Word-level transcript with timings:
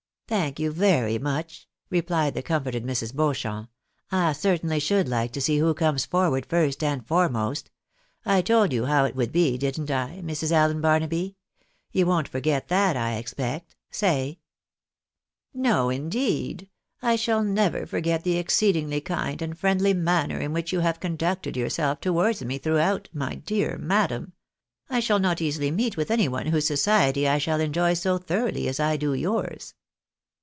"Thank 0.41 0.61
you 0.61 0.71
very 0.71 1.19
mueh," 1.19 1.65
rephed 1.91 2.35
the 2.35 2.41
comforted 2.41 2.85
Mrs. 2.85 3.13
Beau 3.13 3.31
PATRIOTIC 3.33 3.41
SELF 4.09 4.11
DENIAL. 4.11 4.11
153 4.11 4.11
champ." 4.11 4.11
I 4.13 4.31
certainly 4.31 4.79
should 4.79 5.09
like 5.09 5.33
to 5.33 5.41
see 5.41 5.57
who 5.57 5.73
comes 5.73 6.05
forward 6.05 6.45
first 6.45 6.81
and 6.85 7.05
foremost. 7.05 7.69
I 8.25 8.41
told 8.41 8.71
you 8.71 8.85
how 8.85 9.03
it 9.03 9.13
would 9.13 9.33
be, 9.33 9.57
didn't 9.57 9.91
I, 9.91 10.21
Mrs. 10.21 10.53
Allen 10.53 10.79
Barnaby? 10.79 11.35
You 11.91 12.05
won't 12.05 12.29
forget 12.29 12.69
that, 12.69 12.95
I 12.95 13.17
expect?— 13.17 13.75
Say."" 13.91 14.39
No, 15.53 15.89
indeed! 15.89 16.69
I 17.01 17.17
shall 17.17 17.43
never 17.43 17.85
forget 17.85 18.23
the 18.23 18.37
exceedingly 18.37 19.01
kind 19.01 19.41
and 19.41 19.59
friendly 19.59 19.93
manner 19.93 20.39
in 20.39 20.53
which 20.53 20.71
you 20.71 20.79
have 20.79 21.01
conducted 21.01 21.57
yourself 21.57 21.99
towards 21.99 22.41
me 22.41 22.57
throughout, 22.57 23.09
my 23.11 23.35
dear 23.35 23.77
madam. 23.77 24.31
I 24.89 25.01
shall 25.01 25.19
not 25.19 25.41
easily 25.41 25.71
meet 25.71 25.97
with 25.97 26.09
any 26.09 26.29
one 26.29 26.45
whose 26.45 26.67
society 26.67 27.27
I 27.27 27.37
shall 27.37 27.59
enjoy 27.59 27.95
so 27.95 28.17
thoroughly 28.17 28.69
as 28.69 28.79
I 28.79 28.95
do 28.95 29.13
yours." 29.13 29.73